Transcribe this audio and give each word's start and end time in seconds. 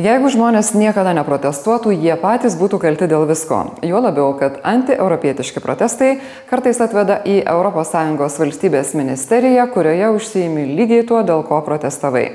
Jeigu 0.00 0.30
žmonės 0.32 0.70
niekada 0.72 1.12
neprotestuotų, 1.12 1.90
jie 1.92 2.14
patys 2.16 2.54
būtų 2.56 2.78
kalti 2.80 3.04
dėl 3.10 3.26
visko. 3.28 3.58
Juo 3.84 4.00
labiau, 4.00 4.30
kad 4.40 4.56
antieuropietiški 4.64 5.60
protestai 5.60 6.14
kartais 6.48 6.80
atveda 6.80 7.18
į 7.28 7.42
ES 7.44 8.38
valstybės 8.40 8.94
ministeriją, 8.96 9.68
kurioje 9.68 10.08
užsiimi 10.16 10.64
lygiai 10.72 11.04
tuo, 11.04 11.20
dėl 11.20 11.44
ko 11.44 11.60
protestavai. 11.68 12.30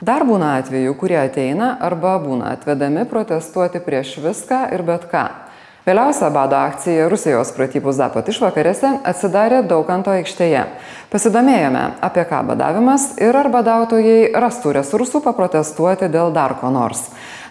Dar 0.00 0.24
būna 0.24 0.54
atvejų, 0.62 0.96
kurie 0.96 1.20
ateina 1.20 1.74
arba 1.76 2.16
būna 2.24 2.56
atvedami 2.56 3.04
protestuoti 3.04 3.84
prieš 3.84 4.16
viską 4.24 4.70
ir 4.72 4.88
bet 4.88 5.04
ką. 5.12 5.43
Vėliausia 5.87 6.27
bado 6.29 6.57
akcija 6.59 7.07
Rusijos 7.09 7.49
pratybų 7.55 7.93
Zapot 7.97 8.27
išvakarėse 8.29 8.91
atsidarė 9.09 9.63
Daukanto 9.65 10.11
aikštėje. 10.13 10.65
Pasidomėjome, 11.09 11.85
apie 12.05 12.25
ką 12.29 12.43
badavimas 12.51 13.15
ir 13.17 13.33
ar 13.39 13.49
badautojai 13.49 14.35
rastų 14.37 14.75
resursų 14.77 15.23
paprotestuoti 15.25 16.11
dėl 16.13 16.29
dar 16.35 16.57
ko 16.59 16.69
nors. 16.69 17.07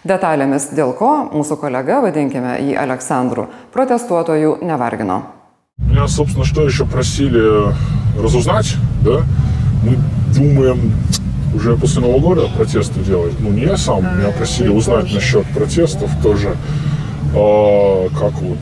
Detalėmis 0.07 0.69
dėl 0.77 0.93
ko 0.95 1.11
mūsų 1.33 1.59
kolega, 1.59 1.98
vadinkime 2.05 2.61
jį 2.62 2.77
Aleksandru, 2.79 3.48
protestuotojų 3.75 4.59
nevargino. 4.62 5.23
Меня, 5.78 6.06
собственно, 6.09 6.45
что 6.45 6.62
еще 6.62 6.84
просили 6.87 7.73
разузнать, 8.20 8.77
да? 9.05 9.23
Мы 9.83 9.97
думаем 10.34 10.92
уже 11.55 11.77
после 11.77 12.03
Нового 12.03 12.20
года 12.20 12.48
протесты 12.56 13.01
делать. 13.01 13.34
Ну, 13.41 13.51
не 13.51 13.62
я 13.62 13.77
сам, 13.77 14.03
меня 14.19 14.31
просили 14.31 14.69
узнать 14.69 15.12
насчет 15.12 15.47
протестов 15.55 16.11
тоже. 16.23 16.56
А, 17.36 18.10
как 18.10 18.34
вот, 18.42 18.58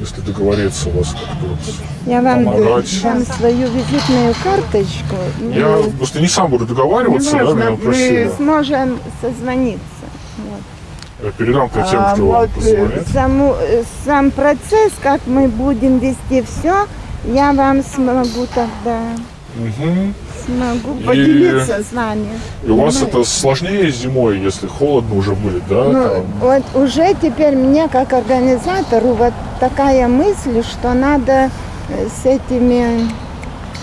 если 0.00 0.20
договориться 0.22 0.88
у 0.88 0.92
вас 0.98 1.08
как-то 1.08 1.46
вот 1.46 1.58
Я 2.06 2.22
вам 2.22 2.44
помогать? 2.44 3.02
дам 3.02 3.24
свою 3.26 3.68
визитную 3.68 4.34
карточку. 4.42 5.16
Мы- 5.40 5.52
Я 5.52 5.78
просто 5.98 6.20
не 6.20 6.28
сам 6.28 6.50
буду 6.50 6.66
договариваться, 6.66 7.32
да, 7.32 7.52
меня 7.52 7.76
просили. 7.76 8.24
мы 8.24 8.30
сможем 8.36 8.98
созвониться. 9.20 9.82
Вот. 10.38 10.60
Я 11.26 11.30
передам 11.32 11.68
то 11.70 11.82
тем, 11.90 12.00
А 12.00 12.12
кто 12.14 12.24
вот, 12.26 12.48
э, 12.48 12.54
позвонит. 12.54 13.08
саму- 13.12 13.56
э, 13.60 13.84
сам 14.04 14.30
процесс, 14.30 14.92
как 15.02 15.20
мы 15.26 15.48
будем 15.48 15.98
вести 15.98 16.42
все, 16.42 16.86
я 17.24 17.52
вам 17.52 17.82
смогу 17.82 18.46
тогда 18.54 19.00
Мгм. 19.56 20.14
Смогу 20.46 20.98
И- 21.00 21.04
поделиться 21.04 21.82
с 21.88 21.92
вами. 21.92 22.28
И 22.66 22.70
у 22.70 22.76
вас 22.80 22.94
Понимаете? 22.96 23.18
это 23.20 23.28
сложнее 23.28 23.90
зимой, 23.90 24.38
если 24.40 24.66
холодно 24.66 25.14
уже 25.16 25.34
будет, 25.34 25.66
да? 25.68 25.84
Ну, 25.84 26.02
там? 26.02 26.24
вот 26.40 26.62
уже 26.82 27.14
теперь 27.20 27.54
мне, 27.56 27.88
как 27.88 28.12
организатору, 28.12 29.14
вот 29.14 29.32
такая 29.60 30.08
мысль, 30.08 30.62
что 30.62 30.92
надо 30.94 31.50
э, 31.90 32.08
с 32.22 32.26
этими 32.26 33.08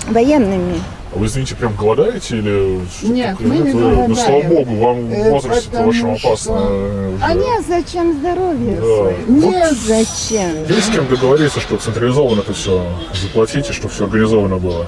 военными. 0.09 0.81
А 1.14 1.20
Вы, 1.20 1.26
извините, 1.26 1.56
прям 1.56 1.76
голодаете 1.76 2.38
или 2.38 2.80
что 2.90 3.08
Нет, 3.08 3.36
мы 3.42 3.58
не 3.58 3.72
Вы- 3.73 4.08
Ну, 4.08 4.16
слава 4.16 4.42
голодаем. 4.42 4.50
богу, 4.50 4.75
вам 4.86 5.08
в 5.08 5.12
Э, 5.14 5.30
возрасте 5.31 5.70
потому 5.70 5.88
вашем 5.88 6.18
что- 6.18 6.28
опасно 6.30 6.53
уже. 6.53 7.18
А 7.22 7.34
нет, 7.34 7.66
зачем 7.68 8.14
здоровье 8.18 8.75
Да. 8.78 8.81
свое? 8.81 9.16
Вот 9.28 9.52
Нет, 9.52 9.73
зачем? 9.86 10.52
Есть 10.70 10.86
с 10.88 10.90
кем 10.90 11.08
договориться, 11.08 11.59
что 11.59 11.75
централизованно 11.75 12.40
это 12.40 12.53
все 12.53 12.81
заплатите, 13.22 13.73
чтобы 13.73 13.90
все 13.94 14.06
организовано 14.06 14.56
было? 14.58 14.88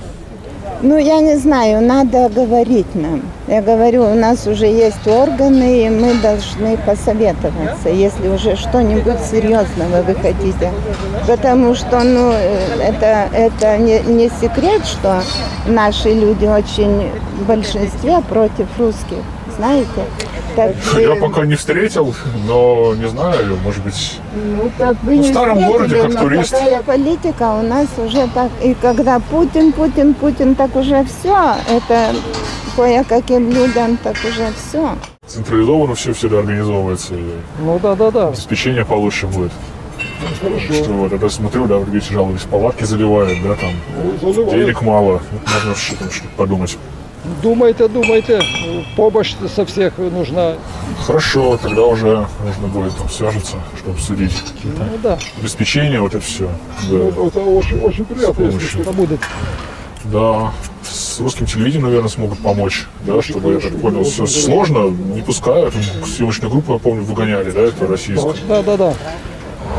Ну, 0.85 0.97
я 0.97 1.21
не 1.21 1.37
знаю, 1.37 1.81
надо 1.81 2.27
говорить 2.27 2.93
нам. 2.93 3.21
Я 3.47 3.61
говорю, 3.61 4.03
у 4.03 4.15
нас 4.15 4.45
уже 4.47 4.65
есть 4.65 5.07
органы, 5.07 5.85
и 5.85 5.89
мы 5.89 6.13
должны 6.15 6.75
посоветоваться, 6.75 7.87
если 7.87 8.27
уже 8.27 8.57
что-нибудь 8.57 9.21
серьезного 9.31 10.01
вы 10.05 10.13
хотите. 10.15 10.73
Потому 11.25 11.73
что, 11.73 12.03
ну, 12.03 12.33
э, 12.33 12.81
это, 12.81 13.29
это 13.33 13.77
не, 13.77 14.01
не 14.01 14.29
секрет, 14.41 14.85
что 14.85 15.23
наши 15.65 16.09
люди 16.09 16.45
очень 16.45 17.09
в 17.39 17.47
большинстве 17.47 18.19
против 18.27 18.67
русских, 18.77 19.23
знаете? 19.55 20.05
Так, 20.55 20.75
Я 20.95 21.15
э, 21.15 21.19
пока 21.19 21.45
не 21.45 21.55
встретил, 21.55 22.13
но 22.47 22.93
не 22.95 23.07
знаю, 23.07 23.57
может 23.63 23.83
быть, 23.83 24.19
Ну, 24.35 24.69
так 24.77 24.95
вы 25.03 25.13
В 25.17 25.21
не 25.21 25.31
старом 25.31 25.57
встретили, 25.57 25.77
городе, 25.77 26.01
как 26.13 26.21
турист. 26.21 26.51
такая 26.51 26.83
политика 26.83 27.43
у 27.55 27.61
нас 27.63 27.87
уже 27.97 28.27
так, 28.33 28.51
и 28.63 28.73
когда 28.75 29.19
Путин, 29.19 29.71
Путин, 29.71 30.13
Путин, 30.13 30.53
так 30.55 30.75
уже 30.75 31.03
все, 31.05 31.55
это 31.67 32.13
кое-каким 32.75 33.49
людям 33.51 33.97
так 33.97 34.15
уже 34.23 34.51
все. 34.55 34.95
централизованно 35.27 35.95
все 35.95 36.13
всегда 36.13 36.39
организовывается, 36.39 37.15
и 37.15 37.23
Ну 37.59 37.79
да, 37.81 37.95
да, 37.95 38.11
да. 38.11 38.27
обеспечение 38.27 38.85
получше 38.85 39.25
будет. 39.27 39.51
Что 40.71 40.91
вот, 40.93 41.13
это 41.13 41.29
смотрю, 41.29 41.65
да, 41.65 41.77
вот 41.77 41.87
видите, 41.89 42.13
жаловались, 42.13 42.41
палатки 42.41 42.83
заливают, 42.83 43.39
да, 43.43 43.55
там, 43.55 43.71
денег 44.51 44.81
мало, 44.81 45.21
можно 45.51 45.75
что-то 45.75 46.11
что 46.13 46.25
подумать. 46.37 46.77
Думайте, 47.41 47.87
думайте. 47.87 48.41
Помощь 48.95 49.33
со 49.55 49.65
всех 49.65 49.97
нужна. 49.97 50.55
Хорошо, 51.05 51.57
тогда 51.61 51.83
уже 51.83 52.27
нужно 52.45 52.67
будет 52.67 52.95
там 52.97 53.09
свяжется, 53.09 53.57
чтобы 53.77 53.95
обсудить 53.95 54.33
какие-то 54.33 54.83
Ну 54.91 54.97
да. 55.01 55.17
обеспечения, 55.39 56.01
вот 56.01 56.13
это 56.15 56.23
все. 56.25 56.49
Ну, 56.89 57.11
Да. 57.11 57.27
Это 57.27 57.39
очень, 57.39 57.79
очень 57.79 58.05
приятно, 58.05 58.43
если 58.43 58.59
что-то 58.59 58.91
будет. 58.91 59.19
Да, 60.05 60.51
с 60.83 61.19
русским 61.21 61.45
телевидением, 61.45 61.83
наверное, 61.87 62.09
смогут 62.09 62.39
помочь, 62.39 62.87
да, 63.05 63.21
чтобы, 63.21 63.53
я 63.53 63.59
так 63.59 63.79
понял, 63.79 64.03
все 64.03 64.25
сложно, 64.27 64.89
не 64.89 65.21
пускают, 65.21 65.73
съемочную 66.05 66.51
группу, 66.51 66.73
я 66.73 66.79
помню, 66.79 67.03
выгоняли, 67.03 67.51
да, 67.51 67.61
это 67.61 67.87
российскую. 67.87 68.35
Да, 68.49 68.61
да, 68.63 68.75
да. 68.75 68.93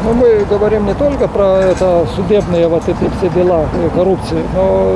Но 0.05 0.13
мы 0.13 0.45
говорим 0.51 0.85
не 0.87 0.95
только 0.95 1.27
про 1.29 1.61
это 1.61 2.07
судебные 2.15 2.69
вот 2.69 2.83
эти 2.87 3.11
все 3.19 3.29
дела 3.31 3.67
э, 3.75 3.89
коррупции, 3.95 4.43
но 4.55 4.93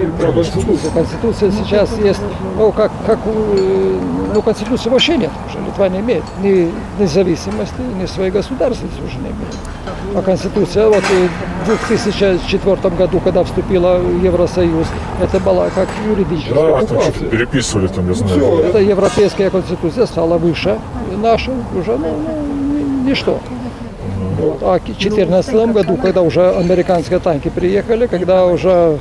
и 0.00 0.06
про 0.20 0.30
Конституцию. 0.32 0.92
Конституция 0.94 1.50
сейчас 1.50 1.90
есть, 1.98 2.20
ну 2.56 2.70
как, 2.70 2.92
как 3.04 3.18
э, 3.26 3.98
ну 4.32 4.42
Конституции 4.42 4.90
вообще 4.90 5.16
нет 5.16 5.30
уже. 5.48 5.58
Литва 5.64 5.88
не 5.88 5.98
имеет 6.00 6.22
ни 6.40 6.70
независимости, 7.00 7.74
ни 8.00 8.06
своей 8.06 8.30
государственности 8.30 9.00
уже 9.00 9.16
не 9.16 9.26
имеет. 9.30 9.56
А 10.16 10.22
Конституция 10.22 10.86
вот 10.86 11.02
и 11.10 11.28
в 11.64 11.66
2004 11.88 12.76
году, 12.96 13.18
когда 13.18 13.42
вступила 13.42 13.96
в 13.98 14.22
Евросоюз, 14.22 14.86
это 15.20 15.40
была 15.40 15.68
как 15.70 15.88
юридическая 16.06 16.54
Да, 16.54 16.78
оккупация. 16.78 17.10
что-то 17.12 17.24
переписывали, 17.26 17.88
там, 17.88 18.06
я 18.06 18.14
Все, 18.14 18.24
знаю. 18.24 18.58
эта 18.60 18.78
европейская 18.78 19.50
конституция 19.50 20.06
стала 20.06 20.38
выше 20.38 20.78
нашей, 21.20 21.54
уже 21.76 21.96
ну, 21.96 22.06
ну, 22.06 22.78
ни- 22.78 23.10
ничто. 23.10 23.40
Вот. 24.44 24.62
А 24.62 24.78
в 24.78 24.84
2014 24.84 25.54
году, 25.72 25.96
когда 25.96 26.22
уже 26.22 26.50
американские 26.50 27.18
танки 27.18 27.48
приехали, 27.48 28.06
когда 28.06 28.46
уже 28.46 28.98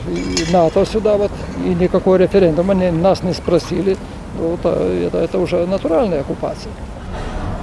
НАТО 0.52 0.86
сюда 0.86 1.18
вот, 1.18 1.32
и 1.66 1.70
никакой 1.70 2.18
референдума 2.18 2.74
не- 2.74 2.92
нас 2.92 3.24
не 3.24 3.34
спросили, 3.34 3.98
вот, 4.40 4.60
а 4.64 5.08
это, 5.08 5.18
это 5.18 5.40
уже 5.40 5.66
натуральная 5.68 6.22
оккупация. 6.22 6.72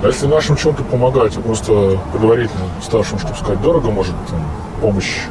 А 0.02 0.06
если 0.06 0.26
нашим 0.26 0.56
чем-то 0.56 0.82
помогать, 0.84 1.34
просто 1.34 1.98
предварительно 2.12 2.64
старшим, 2.82 3.18
чтобы 3.18 3.34
сказать, 3.36 3.60
дорого, 3.62 3.91
может, 3.91 4.14
там, 4.30 4.41
помощь 4.80 5.26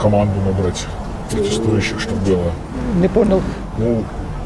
команду 0.00 0.34
набрать 0.46 0.86
протестующих, 1.30 2.00
чтобы 2.00 2.20
было. 2.20 2.50
Не 3.00 3.08
понял. 3.08 3.40
Ну, 3.78 4.02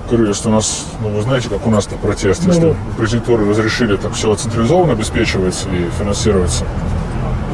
говорю, 0.09 0.29
если 0.29 0.49
у 0.49 0.53
нас, 0.53 0.87
ну, 1.01 1.11
вы 1.11 1.23
знаете, 1.23 1.49
как 1.49 1.67
у 1.67 1.71
нас-то 1.71 1.97
протест, 1.97 2.45
если 2.47 2.75
президентуры 2.97 3.49
разрешили, 3.49 3.97
так 3.97 4.13
все 4.13 4.35
централизованно 4.35 4.93
обеспечивается 4.93 5.69
и 5.69 5.89
финансируется, 5.99 6.65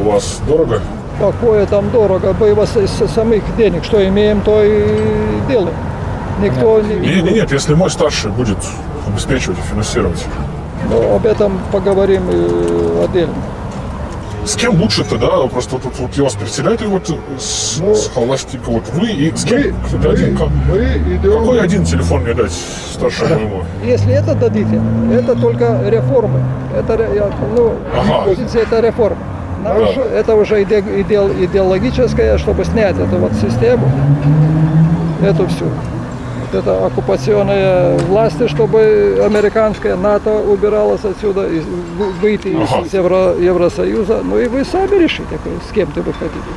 у 0.01 0.11
вас 0.11 0.41
дорого? 0.47 0.81
Какое 1.19 1.67
там 1.67 1.91
дорого, 1.91 2.35
мы 2.39 2.49
его 2.49 2.67
с, 2.67 2.75
с 2.75 3.11
самих 3.15 3.43
денег, 3.57 3.85
что 3.85 4.07
имеем, 4.07 4.41
то 4.41 4.63
и 4.65 4.85
делаем. 5.49 5.75
Никто 6.41 6.81
не... 6.81 6.95
Нет, 6.95 7.25
нет, 7.25 7.35
нет, 7.35 7.53
если 7.53 7.75
мой 7.75 7.91
старший 7.91 8.31
будет 8.31 8.59
обеспечивать 9.07 9.59
и 9.59 9.63
финансировать. 9.63 10.25
Но 10.91 11.17
об 11.17 11.27
этом 11.27 11.61
поговорим 11.73 12.23
э, 12.29 13.05
отдельно. 13.05 13.35
С 14.45 14.57
кем 14.57 14.81
лучше 14.81 15.05
тогда? 15.05 15.29
Просто 15.47 15.79
тут 15.79 15.99
вот 15.99 16.17
вас 16.19 16.35
председатель 16.35 16.87
вот 16.87 17.09
с, 17.39 17.79
Ну, 17.81 17.95
с 17.95 18.09
Холостика, 18.15 18.69
вот 18.71 18.85
вы 18.93 19.09
и 19.11 19.33
с 19.35 19.45
кем? 19.45 19.59
Мы, 19.59 19.73
Кто-то 19.89 20.11
один, 20.11 20.37
ка- 20.37 20.49
мы 20.69 20.79
идем... 21.17 21.33
Какой 21.33 21.61
один 21.61 21.85
телефон 21.85 22.23
мне 22.25 22.35
дать 22.35 22.53
старшему 22.53 23.35
моему? 23.35 23.63
Если 23.85 24.13
это 24.13 24.35
дадите, 24.35 24.81
это 25.13 25.35
только 25.35 25.81
реформы. 25.89 26.41
Это, 26.77 26.93
я- 27.15 27.31
ну, 27.57 27.73
Ага. 27.99 28.25
позиция 28.27 28.63
это 28.63 28.81
реформа. 28.81 29.17
Наш- 29.63 29.95
Да. 29.95 30.03
Это 30.03 30.35
уже 30.35 30.63
иде, 30.63 30.81
иде- 30.81 31.45
идеологическое, 31.47 32.37
чтобы 32.37 32.65
снять 32.67 32.99
эту 32.99 33.17
вот 33.17 33.33
систему, 33.35 33.91
эту 35.23 35.47
всю. 35.49 35.65
Вот 36.54 36.60
это 36.64 36.86
оккупационные 36.88 37.98
власти, 38.08 38.48
чтобы 38.48 39.22
американская 39.26 39.96
НАТО 39.96 40.40
убиралась 40.42 41.04
отсюда, 41.06 41.48
и 41.48 41.60
вы- 41.60 42.12
выйти 42.22 42.56
Ага. 42.56 42.86
из 42.86 42.94
Евро, 42.94 43.36
Евросоюза. 43.40 44.22
Ну 44.24 44.38
и 44.40 44.48
вы 44.48 44.64
сами 44.66 44.96
решите, 45.04 45.38
с 45.68 45.72
кем 45.72 45.92
ты 45.92 46.02
вы 46.02 46.14
хотите. 46.14 46.52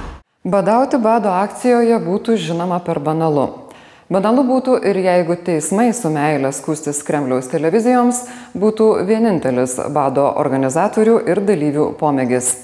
Badauti 0.44 0.96
bado 0.98 1.28
akcijoje 1.30 1.98
būtų 2.02 2.36
žinoma 2.36 2.80
per 2.84 2.98
banalu. 2.98 3.48
Banalu 4.10 4.42
būtų 4.44 4.84
ir 4.84 4.96
jeigu 4.96 5.36
teismai 5.36 5.92
su 5.94 6.08
meilė 6.08 6.50
skūstis 6.52 7.02
Kremliaus 7.06 7.46
televizijoms 7.48 8.24
būtų 8.58 9.06
vienintelis 9.06 9.76
bado 9.94 10.32
organizatorių 10.36 11.28
ir 11.28 11.36
dalyvių 11.40 11.94
pomėgis. 11.98 12.56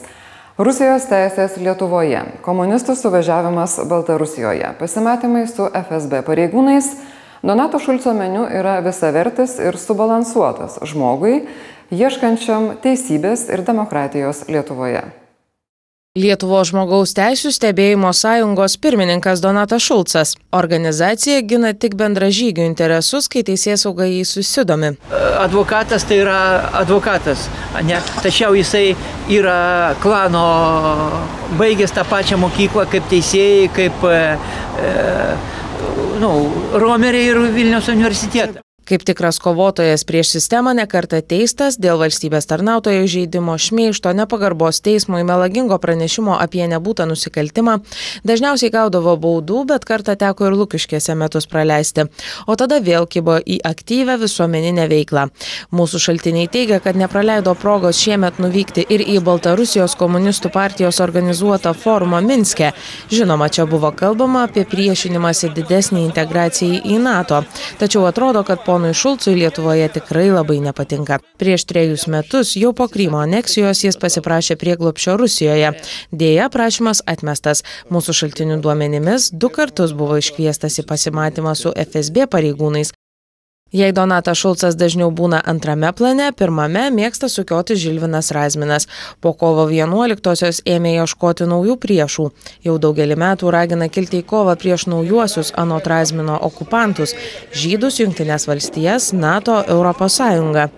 Rusijos 0.59 1.07
teisės 1.07 1.55
Lietuvoje, 1.57 2.21
komunistų 2.43 2.97
suvažiavimas 2.99 3.79
Baltarusijoje, 3.89 4.73
pasimatymai 4.81 5.47
su 5.47 5.63
FSB 5.73 6.23
pareigūnais, 6.27 6.85
Donato 7.44 7.80
Šulco 7.80 8.14
meniu 8.16 8.46
yra 8.48 8.78
visavertis 8.80 9.58
ir 9.60 9.76
subalansuotas 9.76 10.78
žmogui, 10.88 11.42
ieškančiam 11.92 12.70
teisybės 12.80 13.50
ir 13.52 13.66
demokratijos 13.68 14.46
Lietuvoje. 14.48 15.02
Lietuvos 16.16 16.70
žmogaus 16.70 17.12
teisų 17.18 17.50
stebėjimo 17.52 18.14
sąjungos 18.16 18.78
pirmininkas 18.80 19.42
Donatas 19.44 19.84
Šulcas. 19.84 20.36
Organizacija 20.56 21.42
gina 21.44 21.74
tik 21.74 21.98
bendražygių 22.00 22.64
interesus, 22.64 23.28
kai 23.28 23.44
teisės 23.44 23.84
sauga 23.84 24.08
jį 24.08 24.22
susidomi. 24.30 24.94
Advokatas 25.42 26.08
tai 26.08 26.22
yra 26.24 26.40
advokatas, 26.80 27.50
ne? 27.84 27.98
tačiau 28.24 28.56
jisai 28.56 28.94
yra 29.28 29.98
klano 30.06 30.46
baigęs 31.60 31.92
tą 31.92 32.08
pačią 32.08 32.40
mokyklą 32.46 32.88
kaip 32.94 33.12
teisėjai, 33.12 33.68
kaip 33.82 34.08
e, 34.08 34.22
e, 34.80 34.94
nu, 36.20 36.32
Romeriai 36.74 37.32
ir 37.32 37.40
Vilniaus 37.56 37.88
universitetą. 37.94 38.63
Kaip 38.84 39.04
tikras 39.08 39.40
kovotojas 39.40 40.04
prieš 40.04 40.34
sistemą 40.34 40.74
nekarta 40.76 41.22
teistas 41.24 41.78
dėl 41.80 42.02
valstybės 42.02 42.50
tarnautojo 42.50 43.06
žaidimo 43.08 43.54
šmeišto, 43.56 44.12
nepagarbos 44.12 44.82
teismui, 44.84 45.22
melagingo 45.24 45.78
pranešimo 45.80 46.36
apie 46.36 46.66
nebūtą 46.68 47.06
nusikaltimą, 47.08 47.78
dažniausiai 48.28 48.74
gaudavo 48.74 49.14
baudų, 49.16 49.62
bet 49.70 49.88
kartą 49.88 50.18
teko 50.20 50.50
ir 50.50 50.58
lukiškėse 50.60 51.16
metus 51.16 51.48
praleisti, 51.48 52.10
o 52.44 52.58
tada 52.60 52.82
vėl 52.84 53.08
kibo 53.08 53.38
į 53.40 53.62
aktyvę 53.64 54.18
visuomeninę 54.26 54.90
veiklą. 54.92 55.30
Mūsų 55.72 56.04
šaltiniai 56.08 56.52
teigia, 56.52 56.82
kad 56.84 57.00
nepraleido 57.00 57.56
progos 57.56 58.04
šiemet 58.04 58.44
nuvykti 58.44 58.84
ir 58.92 59.06
į 59.08 59.22
Baltarusijos 59.24 59.96
komunistų 59.96 60.52
partijos 60.52 61.00
organizuotą 61.00 61.72
forumą 61.72 62.20
Minske. 62.20 62.74
Žinoma, 63.08 63.48
čia 63.48 63.64
buvo 63.64 63.96
kalbama 63.96 64.44
apie 64.50 64.68
priešinimąsi 64.68 65.54
didesnį 65.56 66.04
integracijai 66.10 66.84
į 66.84 67.00
NATO, 67.08 67.46
tačiau 67.80 68.04
atrodo, 68.12 68.44
kad 68.44 68.68
po 68.68 68.73
ponui 68.74 68.94
Šulcui 68.94 69.36
Lietuvoje 69.36 69.86
tikrai 69.94 70.32
labai 70.34 70.56
nepatinka. 70.64 71.20
Prieš 71.38 71.68
trejus 71.70 72.08
metus 72.10 72.56
jau 72.58 72.72
po 72.74 72.88
Krymo 72.90 73.20
aneksijos 73.22 73.84
jis 73.86 74.00
pasiprašė 74.02 74.58
prieglopšio 74.58 75.14
Rusijoje. 75.22 75.70
Dėja, 76.10 76.50
prašymas 76.56 77.04
atmestas. 77.14 77.62
Mūsų 77.94 78.18
šaltinių 78.24 78.58
duomenimis 78.66 79.30
du 79.30 79.54
kartus 79.54 79.94
buvo 79.94 80.18
iškviestas 80.24 80.82
į 80.82 80.88
pasimatymą 80.90 81.54
su 81.60 81.76
FSB 81.86 82.26
pareigūnais. 82.34 82.96
Jei 83.74 83.90
Donatas 83.90 84.38
Šulcas 84.38 84.76
dažniau 84.78 85.10
būna 85.10 85.40
antrame 85.50 85.90
plane, 85.98 86.28
pirmame 86.38 86.84
mėgsta 86.94 87.26
sukioti 87.26 87.74
Žilvinas 87.82 88.30
Razminas. 88.36 88.86
Po 89.18 89.32
kovo 89.34 89.66
11-osios 89.66 90.62
ėmė 90.76 90.92
ieškoti 91.00 91.50
naujų 91.50 91.80
priešų. 91.82 92.28
Jau 92.70 92.78
daugelį 92.86 93.18
metų 93.26 93.50
ragina 93.58 93.90
kilti 93.90 94.22
į 94.22 94.28
kovą 94.30 94.54
prieš 94.62 94.86
naujuosius 94.94 95.56
anot 95.58 95.90
Razmino 95.90 96.38
okupantus- 96.50 97.18
žydus, 97.64 97.98
Junktinės 97.98 98.46
valstijas, 98.46 99.10
NATO, 99.12 99.64
Europos 99.66 100.22
Sąjungą. 100.22 100.70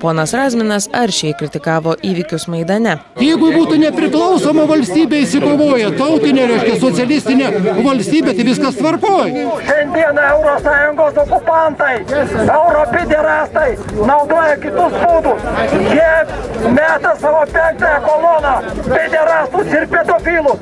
Ponas 0.00 0.32
Razminas 0.32 0.86
aršiai 0.96 1.34
kritikavo 1.36 1.92
įvykius 2.08 2.46
Maidane. 2.48 2.94
Jeigu 3.20 3.50
būtų 3.52 3.76
nepriklausoma 3.82 4.64
valstybė 4.70 5.20
įsikovoja, 5.26 5.90
tautinė, 5.98 6.46
reiškia 6.48 6.76
socialistinė 6.80 7.50
valstybė, 7.84 8.32
tai 8.38 8.46
viskas 8.48 8.78
tvarkoja. 8.80 9.44
Šiandieną 9.68 10.24
ES 10.54 11.20
okupantai, 11.26 11.92
europiderastai 12.56 13.70
naudoja 14.08 14.56
kitus 14.64 14.98
būdus. 15.04 15.40
Jie 15.92 16.14
meta 16.80 17.12
savo 17.20 17.44
penktąją 17.52 18.00
koloną 18.08 18.56
pederastus 18.88 19.66
ir 19.76 19.88
pedofilus. 19.96 20.58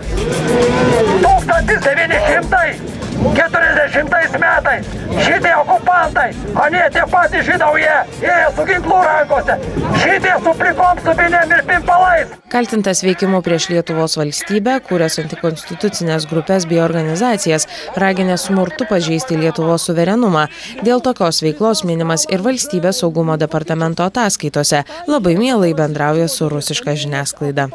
1900 1.22 2.97
40 3.18 4.38
metais 4.38 4.86
šitie 5.24 5.54
okupantai, 5.58 6.28
anie 6.62 6.84
tie 6.94 7.02
patys 7.10 7.46
žydauja, 7.48 7.96
ėjo 8.22 8.52
su 8.54 8.66
ginklu 8.68 8.98
rankose, 9.02 9.56
šitie 9.98 10.34
su 10.44 10.54
plikom 10.60 11.02
subinėm 11.02 11.54
ir 11.56 11.64
pimpalais. 11.66 12.34
Kaltintas 12.52 13.02
veikimu 13.04 13.42
prieš 13.44 13.68
Lietuvos 13.72 14.14
valstybę, 14.20 14.78
kurias 14.86 15.18
antikonstitucinės 15.20 16.28
grupės 16.30 16.68
bei 16.70 16.80
organizacijas 16.84 17.66
raginė 17.98 18.38
smurtu 18.40 18.86
pažeisti 18.88 19.36
Lietuvos 19.40 19.88
suverenumą. 19.90 20.46
Dėl 20.86 21.02
tokios 21.04 21.42
veiklos 21.44 21.84
minimas 21.88 22.28
ir 22.30 22.44
valstybės 22.46 23.02
saugumo 23.02 23.36
departamento 23.40 24.06
ataskaitose. 24.06 24.84
Labai 25.10 25.36
mielai 25.40 25.74
bendrauja 25.74 26.30
su 26.30 26.48
rusiška 26.48 26.94
žiniasklaida. 26.94 27.68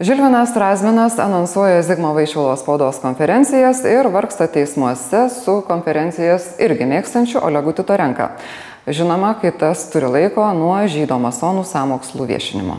Žilvinas 0.00 0.56
Razminas 0.56 1.18
anonsuoja 1.18 1.82
Zigmo 1.82 2.14
Vaišvilos 2.14 2.60
spaudos 2.60 2.98
konferencijas 2.98 3.84
ir 3.84 4.08
vargsta 4.08 4.46
teismuose 4.46 5.26
su 5.44 5.58
konferencijas 5.68 6.46
irgi 6.64 6.86
mėgstančiu 6.88 7.42
Olegu 7.44 7.74
Titorenka. 7.76 8.30
Žinoma, 8.88 9.34
kai 9.42 9.52
tas 9.52 9.84
turi 9.92 10.08
laiko 10.08 10.46
nuo 10.56 10.78
žydo 10.88 11.18
masonų 11.20 11.66
samokslų 11.68 12.30
viešinimo. 12.32 12.78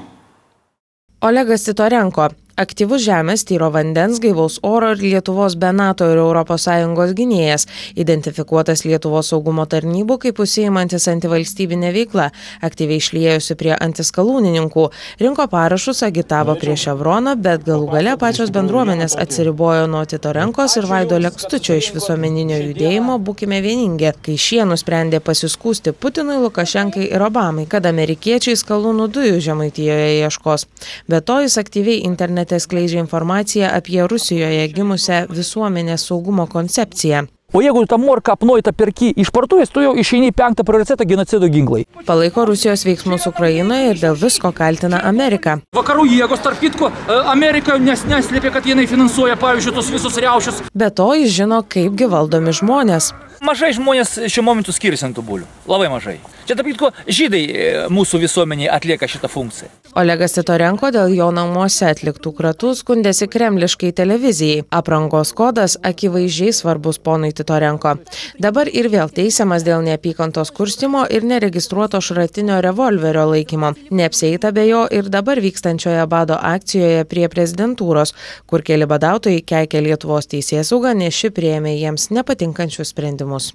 Olegas 1.22 1.68
Titorenko 1.70 2.32
aktyvus 2.60 3.02
žemės, 3.04 3.44
tyro 3.50 3.70
vandens, 3.74 4.20
gaivaus 4.24 4.60
oro 4.64 4.92
ir 4.94 5.02
Lietuvos 5.02 5.56
be 5.60 5.72
NATO 5.74 6.06
ir 6.12 6.22
ES 6.24 7.14
gynėjas, 7.18 7.66
identifikuotas 8.00 8.86
Lietuvos 8.86 9.32
saugumo 9.34 9.66
tarnybų 9.66 10.20
kaip 10.28 10.40
užsiimantis 10.40 11.08
antivalstybinė 11.12 11.92
veikla, 11.96 12.30
aktyviai 12.62 13.02
išliejusi 13.02 13.58
prie 13.58 13.74
antiskalūnininkų, 13.74 14.86
rinko 15.24 15.48
parašus, 15.50 16.04
agitavo 16.06 16.56
prieš 16.62 16.88
Evroną, 16.94 17.36
bet 17.36 17.66
galų 17.66 17.90
gale 17.96 18.16
pačios 18.22 18.54
bendruomenės 18.54 19.18
atsiribojo 19.18 19.88
nuo 19.90 20.06
Titorenkos 20.06 20.78
ir 20.78 20.88
Vaido 20.90 21.18
Lekstučio 21.18 21.80
iš 21.82 21.92
visuomeninio 21.98 22.62
judėjimo 22.62 23.18
Būkime 23.24 23.62
vieningi, 23.64 24.12
kai 24.22 24.38
šie 24.38 24.62
nusprendė 24.70 25.22
pasiskūsti 25.24 25.96
Putinui, 25.98 26.38
Lukašenkai 26.44 27.10
ir 27.10 27.24
Obamai, 27.24 27.66
kad 27.70 27.86
amerikiečiai 27.90 28.58
skalūnų 28.60 29.10
dujų 29.16 29.40
Žemaitijoje 29.42 30.10
ieškos. 30.22 30.68
Be 31.10 31.22
to 31.26 31.40
jis 31.46 31.58
aktyviai 31.62 32.04
internete 32.04 32.43
internete 32.44 32.60
skleidžia 32.60 33.00
informaciją 33.00 33.68
apie 33.72 34.08
Rusijoje 34.08 34.68
gimusią 34.68 35.28
visuomenės 35.30 36.08
saugumo 36.08 36.48
koncepciją. 36.48 37.28
O 37.54 37.62
jeigu 37.62 37.86
tą 37.86 37.98
morką 37.98 38.34
apnoitą 38.34 38.74
perki 38.74 39.14
išpartuojęs, 39.16 39.70
tu 39.70 39.82
jau 39.82 39.94
išeini 39.94 40.32
į 40.32 40.34
penktą 40.34 40.64
prioritetą 40.66 41.06
genocido 41.06 41.48
ginklai. 41.48 41.86
Palaiko 42.06 42.46
Rusijos 42.50 42.84
veiksmus 42.84 43.28
Ukrainoje 43.30 43.92
ir 43.92 44.02
dėl 44.02 44.18
visko 44.18 44.52
kaltina 44.52 45.04
Ameriką. 45.06 45.60
Vakarų 45.78 46.08
jėgos, 46.10 46.42
tarp 46.42 46.60
kitko, 46.60 46.90
e, 46.90 47.22
Amerika 47.30 47.78
nes 47.78 48.04
neslėpė, 48.10 48.52
kad 48.52 48.66
jinai 48.66 48.88
finansuoja, 48.90 49.38
pavyzdžiui, 49.38 49.76
tos 49.76 49.94
visus 49.94 50.18
riaušius. 50.18 50.64
Be 50.74 50.90
to 50.90 51.14
jis 51.14 51.30
žino, 51.38 51.62
kaipgi 51.62 52.10
valdomi 52.10 52.58
žmonės. 52.58 53.14
Mažai 53.46 53.76
žmonės 53.78 54.18
šiuo 54.26 54.50
momentu 54.50 54.74
skiriasi 54.74 55.06
ant 55.06 55.20
tų 55.20 55.30
bulių. 55.30 55.52
Labai 55.70 55.94
mažai. 55.94 56.18
Čia, 56.44 56.56
tarp 56.58 56.68
kitko, 56.68 56.90
žydai 57.08 57.42
e, 57.44 57.68
mūsų 57.94 58.20
visuomeniai 58.24 58.70
atlieka 58.74 59.08
šitą 59.10 59.30
funkciją. 59.32 59.70
Olegas 60.00 60.34
Titorenko 60.34 60.90
dėl 60.94 61.14
jo 61.14 61.28
namuose 61.36 61.86
atliktų 61.92 62.34
kratų 62.38 62.74
skundėsi 62.80 63.28
kremliškai 63.30 63.92
televizijai. 63.96 64.64
Aprangos 64.74 65.34
kodas 65.38 65.78
akivaizdžiai 65.86 66.54
svarbus 66.58 66.98
ponui 66.98 67.30
Titorenko. 67.36 67.96
Dabar 68.42 68.72
ir 68.72 68.90
vėl 68.94 69.14
teisiamas 69.14 69.64
dėl 69.68 69.86
neapykantos 69.86 70.52
kurstimo 70.56 71.06
ir 71.06 71.28
neregistruoto 71.30 72.02
šratinio 72.02 72.58
revolverio 72.66 73.28
laikymo. 73.32 73.74
Neapsieita 73.94 74.52
be 74.56 74.66
jo 74.68 74.84
ir 74.92 75.12
dabar 75.14 75.42
vykstančioje 75.44 76.04
bado 76.10 76.40
akcijoje 76.42 77.06
prie 77.06 77.30
prezidentūros, 77.30 78.16
kur 78.50 78.66
keli 78.66 78.90
badautojai 78.90 79.46
keikė 79.46 79.86
Lietuvos 79.86 80.32
teisėsaugą, 80.34 80.98
nes 80.98 81.14
ši 81.14 81.32
prieėmė 81.38 81.78
jiems 81.78 82.10
nepatinkančius 82.16 82.90
sprendimus 82.90 83.14
sprendimus. 83.14 83.54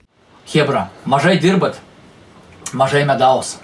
Hebra, 0.49 0.89
mažai 1.05 1.39
dirbat, 1.39 1.81
mažai 2.73 3.05
medaus. 3.09 3.57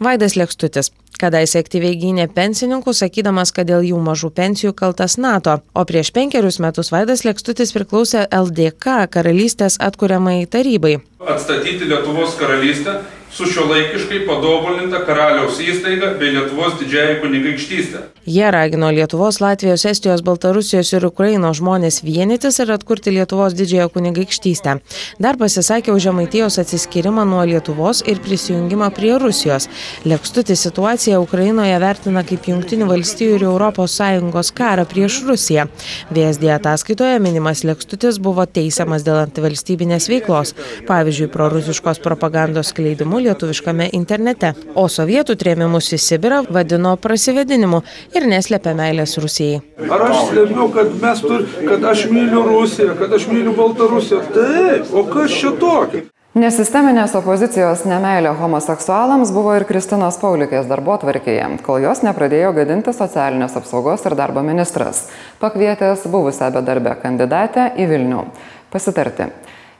Vaidas 0.00 0.36
Lekstutis. 0.36 0.92
Kadaise 1.20 1.60
aktyviai 1.60 1.98
gynė 2.00 2.24
pensininkų, 2.32 2.94
sakydamas, 2.96 3.50
kad 3.52 3.68
dėl 3.68 3.84
jų 3.84 3.98
mažų 4.00 4.30
pensijų 4.32 4.72
kaltas 4.72 5.18
NATO. 5.20 5.58
O 5.76 5.84
prieš 5.84 6.08
penkerius 6.16 6.56
metus 6.64 6.88
Vaidas 6.94 7.26
Lekstutis 7.28 7.74
priklausė 7.76 8.24
LDK 8.32 9.10
karalystės 9.12 9.76
atkuriamai 9.84 10.46
tarybai. 10.48 10.94
Atstatyti 11.20 11.90
Lietuvos 11.90 12.38
karalystę 12.40 12.96
su 13.32 13.46
šiuolaikiškai 13.46 14.24
patobulinta 14.26 15.04
karaliaus 15.06 15.60
įstaiga 15.62 16.14
bei 16.18 16.32
Lietuvos 16.34 16.74
didžiąją 16.80 17.20
kunigaikštystę. 17.22 17.98
Jie 18.26 18.50
ragino 18.50 18.90
Lietuvos, 18.90 19.40
Latvijos, 19.40 19.84
Estijos, 19.86 20.22
Baltarusijos 20.26 20.90
ir 20.92 21.06
Ukrainos 21.06 21.60
žmonės 21.60 22.00
vienytis 22.04 22.58
ir 22.60 22.72
atkurti 22.74 23.14
Lietuvos 23.14 23.54
didžiąją 23.54 23.88
kunigaikštystę. 23.94 24.74
Dar 25.22 25.38
pasisakė 25.38 25.94
už 25.94 26.08
Žemaitijos 26.08 26.58
atsiskyrimą 26.62 27.24
nuo 27.24 27.44
Lietuvos 27.46 28.02
ir 28.06 28.18
prisijungimą 28.24 28.90
prie 28.98 29.14
Rusijos. 29.18 29.68
Lekstutis 30.04 30.66
situaciją 30.66 31.22
Ukrainoje 31.22 31.78
vertina 31.78 32.24
kaip 32.26 32.50
Junktinių 32.50 32.90
valstybių 32.90 33.38
ir 33.38 33.66
ES 33.70 34.52
karą 34.58 34.84
prieš 34.90 35.22
Rusiją. 35.28 35.68
VSD 36.10 36.50
ataskaitoje 36.56 37.18
minimas 37.22 37.64
Lekstutis 37.64 38.18
buvo 38.18 38.46
teisiamas 38.46 39.06
dėl 39.06 39.22
antivalstybinės 39.22 40.10
veiklos. 40.10 40.54
Pavyzdžiui 40.90 41.30
prorusiškos 41.30 42.02
propagandos 42.02 42.74
skleidimu 42.74 43.19
lietuviškame 43.26 43.90
internete 43.96 44.52
o 44.74 44.86
sovietų 44.88 45.36
trėmimus 45.40 45.90
į 45.96 46.00
sibirą 46.06 46.44
vadino 46.50 46.96
prasivedinimu 47.00 47.82
ir 48.16 48.28
neslėpė 48.30 48.76
meilės 48.78 49.16
rusijai 49.22 49.60
ar 49.88 50.06
aš 50.10 50.22
slepiu 50.30 50.70
kad 50.76 50.94
mes 51.02 51.26
tur 51.26 51.44
kad 51.66 51.90
aš 51.92 52.06
myliu 52.14 52.46
rusiją 52.46 52.96
kad 53.02 53.18
aš 53.18 53.28
myliu 53.32 53.56
baltarusiją 53.58 54.24
taip 54.34 54.94
o 54.94 55.04
kas 55.12 55.36
čia 55.42 55.54
tokio 55.60 56.06
Nesisteminės 56.30 57.10
opozicijos 57.18 57.80
nemailė 57.90 58.30
homoseksualams 58.38 59.32
buvo 59.34 59.56
ir 59.58 59.64
Kristinos 59.66 60.14
Paulikės 60.22 60.68
darbo 60.70 60.94
tvarkėje, 61.02 61.48
kol 61.66 61.80
jos 61.82 62.04
nepradėjo 62.06 62.52
gadinti 62.54 62.94
socialinės 62.94 63.56
apsaugos 63.58 64.06
ir 64.06 64.14
darbo 64.14 64.44
ministras, 64.46 65.08
pakvietęs 65.42 66.04
buvusią 66.12 66.52
bedarbę 66.54 66.94
kandidatę 67.02 67.72
į 67.82 67.88
Vilnių. 67.90 68.22
Pasitarti. 68.70 69.26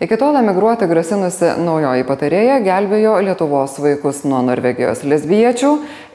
Iki 0.01 0.17
tol 0.17 0.37
emigruoti 0.41 0.87
grasinusi 0.89 1.51
naujoji 1.61 2.07
patarėja 2.09 2.55
gelbėjo 2.65 3.19
Lietuvos 3.21 3.75
vaikus 3.85 4.23
nuo 4.25 4.39
Norvegijos 4.47 5.03
lesbiečių 5.05 5.73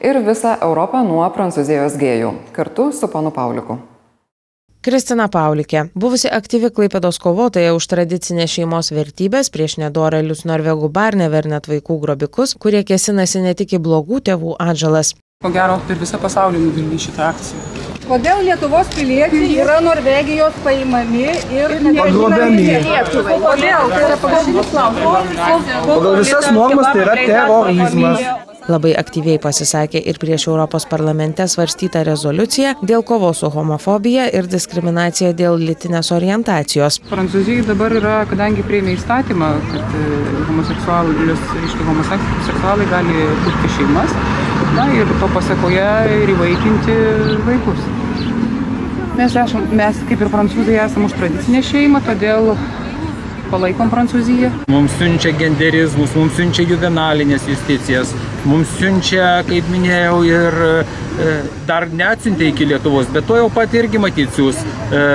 ir 0.10 0.18
visą 0.26 0.56
Europą 0.66 1.04
nuo 1.06 1.28
Prancūzijos 1.36 2.00
gėjų, 2.02 2.32
kartu 2.56 2.88
su 2.90 3.12
panu 3.14 3.30
Pauliku. 3.36 3.78
Kristina 4.82 5.30
Paulikė, 5.30 5.86
buvusi 5.94 6.34
aktyvi 6.34 6.74
Klaipėdos 6.74 7.22
kovotoja 7.22 7.78
už 7.78 7.86
tradicinės 7.94 8.58
šeimos 8.58 8.90
vertybės 8.90 9.54
prieš 9.54 9.78
nedorelius 9.84 10.48
norvegų 10.50 10.90
barnever 10.90 11.46
net 11.46 11.70
vaikų 11.70 12.02
grobikus, 12.02 12.58
kurie 12.58 12.82
kėsinasi 12.82 13.46
ne 13.46 13.54
tik 13.54 13.78
į 13.78 13.86
blogų 13.86 14.26
tėvų 14.32 14.58
atžalas. 14.66 15.14
Ko 15.46 15.54
gero, 15.54 15.78
per 15.86 16.02
visą 16.02 16.18
pasaulį 16.18 16.66
nuvilni 16.72 16.98
šitą 17.06 17.30
akciją. 17.36 17.85
Kodėl 18.06 18.42
Lietuvos 18.46 18.90
piliečiai 18.94 19.60
yra 19.64 19.80
Norvegijos 19.82 20.58
paimami 20.66 21.28
ir 21.58 21.78
Pagrobiami. 21.98 22.68
Kodėl? 23.12 23.94
Tai 23.94 24.02
yra 24.08 24.18
pagrindinis 24.22 24.74
klausimas. 24.74 25.72
pagal 25.86 26.20
visas 26.22 26.52
normas 26.54 26.92
tai 26.92 27.06
yra 27.06 27.16
terorizmas 27.22 28.28
Labai 28.66 28.96
aktyviai 28.98 29.38
pasisakė 29.38 30.00
ir 30.10 30.18
prieš 30.18 30.48
Europos 30.50 30.88
parlamente 30.90 31.46
svarstytą 31.46 32.02
rezoliuciją 32.08 32.72
dėl 32.82 33.04
kovos 33.06 33.44
su 33.44 33.50
homofobija 33.54 34.26
ir 34.34 34.50
diskriminacija 34.50 35.36
dėl 35.38 35.60
lytinės 35.62 36.10
orientacijos. 36.16 36.98
Prancūzijai 37.12 37.68
dabar 37.68 37.94
yra, 38.00 38.16
kadangi 38.32 38.66
prieimė 38.66 38.96
įstatymą, 38.98 39.52
kad 39.70 39.94
e, 40.00 40.08
homoseksualus, 40.50 41.46
reiškia, 41.60 41.86
homoseksualai 41.92 42.90
gali 42.90 43.30
kurti 43.44 43.72
šeimas, 43.78 44.18
na 44.76 44.88
ir 44.94 45.08
to 45.20 45.30
pasakoje 45.34 45.90
ir 46.22 46.32
įvaikinti 46.36 46.96
vaikus. 47.48 47.86
Mes, 49.16 49.36
esam, 49.40 49.70
mes 49.72 50.02
kaip 50.10 50.26
ir 50.26 50.32
prancūzai 50.34 50.82
esame 50.84 51.08
už 51.08 51.16
tradicinę 51.16 51.62
šeimą, 51.64 52.02
todėl 52.04 52.52
palaikom 53.52 53.92
Prancūziją. 53.94 54.52
Mums 54.72 54.96
siunčia 55.00 55.32
genderizmus, 55.40 56.16
mums 56.18 56.36
siunčia 56.36 56.66
juvenalinės 56.68 57.48
justicijas, 57.48 58.12
mums 58.44 58.72
siunčia, 58.80 59.46
kaip 59.48 59.70
minėjau, 59.72 60.20
ir 60.28 60.60
e, 60.68 61.38
dar 61.70 61.88
neatsintė 61.92 62.52
iki 62.52 62.68
Lietuvos, 62.74 63.08
bet 63.16 63.28
to 63.30 63.40
jau 63.40 63.50
pat 63.54 63.76
irgi 63.78 64.02
matysius 64.02 64.60
e, 64.92 65.06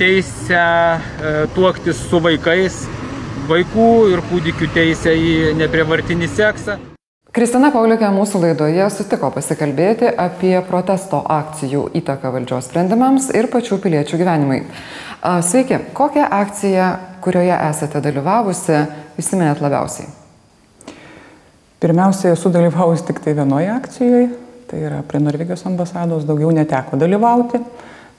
teisę 0.00 0.62
e, 0.62 1.34
tuoktis 1.56 2.00
su 2.08 2.22
vaikais, 2.24 2.84
vaikų 3.50 3.90
ir 4.14 4.24
kūdikių 4.30 4.70
teisę 4.76 5.16
į 5.16 5.34
neprievartinį 5.60 6.30
seksą. 6.38 6.80
Kristina 7.30 7.68
Pauliukė 7.70 8.08
mūsų 8.10 8.40
laidoje 8.42 8.88
sutiko 8.90 9.28
pasikalbėti 9.30 10.08
apie 10.18 10.56
protesto 10.66 11.20
akcijų 11.30 11.84
įtaką 12.00 12.32
valdžios 12.34 12.66
sprendimams 12.66 13.28
ir 13.38 13.46
pačių 13.52 13.78
piliečių 13.84 14.18
gyvenimui. 14.18 14.58
Sveiki, 15.46 15.78
kokią 15.94 16.24
akciją, 16.26 16.88
kurioje 17.22 17.54
esate 17.68 18.02
dalyvavusi, 18.02 18.80
įsiminėt 19.22 19.62
labiausiai? 19.62 20.10
Pirmiausia, 21.78 22.34
esu 22.34 22.50
dalyvavusi 22.50 23.06
tik 23.12 23.22
tai 23.22 23.38
vienoje 23.38 23.70
akcijoje, 23.76 24.26
tai 24.72 24.82
yra 24.88 24.98
prie 25.06 25.22
Norvegijos 25.22 25.62
ambasados, 25.70 26.26
daugiau 26.26 26.50
neteko 26.56 26.98
dalyvauti. 26.98 27.62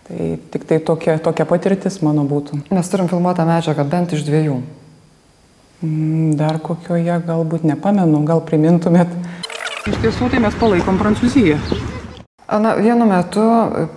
Tai 0.07 0.35
tik 0.55 0.69
tai 0.69 0.79
tokia, 0.87 1.19
tokia 1.19 1.43
patirtis 1.51 1.99
mano 1.99 2.23
būtų. 2.31 2.63
Mes 2.71 2.95
turim 2.95 3.11
filmuotą 3.11 3.43
medžiagą 3.49 3.83
bent 3.91 4.15
iš 4.15 4.23
dviejų. 4.23 4.61
Mm, 5.81 6.35
dar 6.37 6.59
kokioje 6.61 7.15
galbūt 7.25 7.65
nepamenu, 7.65 8.21
gal 8.27 8.43
primintumėt. 8.45 9.09
Iš 9.89 9.97
tiesų, 10.03 10.29
tai 10.29 10.41
mes 10.43 10.53
palaikom 10.61 10.99
Prancūziją. 11.01 11.57
Na, 12.51 12.73
vienu 12.75 13.05
metu 13.07 13.41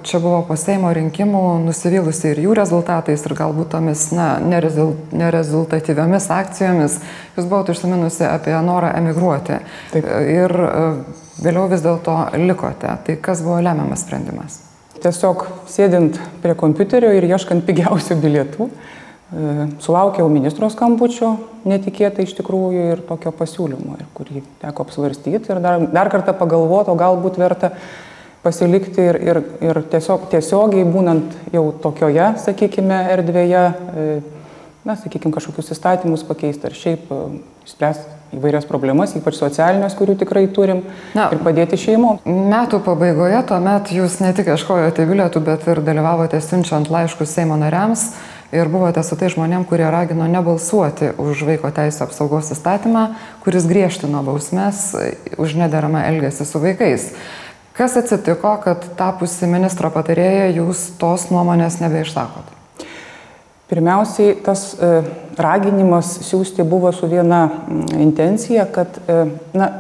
čia 0.06 0.20
buvo 0.22 0.44
po 0.46 0.54
Seimo 0.56 0.92
rinkimų 0.94 1.42
nusivylusi 1.64 2.28
ir 2.30 2.40
jų 2.44 2.54
rezultatais, 2.54 3.24
ir 3.26 3.34
galbūt 3.34 3.72
tomis 3.74 4.06
na, 4.14 4.28
nerezultatyviomis 4.44 6.28
akcijomis. 6.30 7.00
Jūs 7.34 7.48
buvote 7.50 7.74
užsiminusi 7.74 8.24
apie 8.30 8.54
norą 8.62 8.94
emigruoti. 8.94 9.58
Taip. 9.92 10.06
Ir 10.30 10.54
vėliau 11.42 11.66
vis 11.72 11.82
dėlto 11.84 12.14
likote. 12.46 12.94
Tai 13.04 13.18
kas 13.26 13.42
buvo 13.44 13.58
lemiamas 13.58 14.06
sprendimas? 14.06 14.60
Tiesiog 15.02 15.48
sėdint 15.68 16.16
prie 16.40 16.54
kompiuterio 16.56 17.10
ir 17.12 17.26
ieškant 17.26 17.66
pigiausių 17.66 18.16
bilietų, 18.22 18.70
sulaukiau 19.82 20.28
ministro 20.30 20.68
skambučio, 20.70 21.34
netikėtai 21.66 22.26
iš 22.26 22.34
tikrųjų 22.38 22.88
ir 22.92 23.04
tokio 23.08 23.32
pasiūlymo, 23.34 23.96
ir 23.98 24.08
kurį 24.16 24.42
teko 24.62 24.84
apsvarstyti 24.84 25.52
ir 25.52 25.62
dar, 25.64 25.86
dar 25.90 26.10
kartą 26.12 26.34
pagalvoti, 26.36 26.92
o 26.92 26.98
galbūt 26.98 27.40
verta 27.40 27.72
pasilikti 28.44 29.00
ir, 29.00 29.18
ir, 29.24 29.40
ir 29.64 29.80
tiesiog 29.90 30.28
tiesiogiai 30.32 30.84
būnant 30.84 31.54
jau 31.54 31.70
tokioje, 31.82 32.34
sakykime, 32.44 32.98
erdvėje, 33.16 33.64
na, 34.84 34.98
sakykime, 35.00 35.32
kažkokius 35.32 35.72
įstatymus 35.72 36.26
pakeisti 36.28 36.68
ar 36.68 36.76
šiaip 36.76 37.08
spręsti 37.64 38.12
įvairias 38.34 38.66
problemas, 38.68 39.14
ypač 39.16 39.38
socialinės, 39.38 39.94
kurių 39.96 40.18
tikrai 40.20 40.44
turim, 40.52 40.82
Na, 41.16 41.28
ir 41.32 41.40
padėti 41.44 41.78
šeimom. 41.80 42.20
Metų 42.26 42.80
pabaigoje 42.84 43.40
tuomet 43.48 43.92
jūs 43.94 44.18
ne 44.24 44.32
tik 44.36 44.50
ieškojote 44.52 45.06
bilietų, 45.08 45.42
bet 45.46 45.66
ir 45.70 45.80
dalyvavote 45.86 46.40
siunčiant 46.42 46.90
laiškus 46.92 47.30
Seimo 47.30 47.56
nariams 47.60 48.08
ir 48.54 48.70
buvote 48.70 49.02
su 49.02 49.18
tai 49.18 49.28
žmonėm, 49.32 49.66
kurie 49.68 49.86
ragino 49.90 50.26
nebalsuoti 50.30 51.12
už 51.20 51.44
vaiko 51.48 51.70
teisų 51.74 52.06
apsaugos 52.06 52.52
įstatymą, 52.54 53.06
kuris 53.44 53.66
griežtino 53.70 54.22
bausmes 54.26 54.92
už 55.36 55.56
nederamą 55.58 56.04
elgesį 56.10 56.46
su 56.48 56.62
vaikais. 56.62 57.10
Kas 57.74 57.96
atsitiko, 57.98 58.52
kad 58.62 58.84
tapusi 58.94 59.48
ministro 59.50 59.90
patarėja 59.90 60.52
jūs 60.54 60.92
tos 61.00 61.26
nuomonės 61.34 61.80
nebeišsakot? 61.82 62.52
Pirmiausiai, 63.64 64.36
tas 64.44 64.68
e, 64.76 65.00
raginimas 65.40 66.12
siūsti 66.28 66.62
buvo 66.68 66.92
su 66.94 67.08
viena 67.10 67.48
intencija, 67.98 68.68
kad 68.70 69.00
e, 69.08 69.24
na, 69.56 69.70